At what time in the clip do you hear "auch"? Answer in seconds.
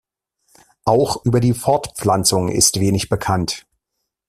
0.83-1.23